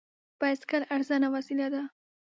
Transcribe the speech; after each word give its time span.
بایسکل 0.39 0.83
ارزانه 0.95 1.27
وسیله 1.35 1.67
ده. 1.73 1.81